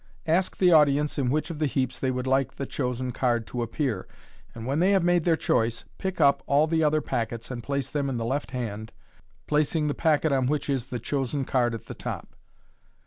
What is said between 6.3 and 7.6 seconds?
all the other packets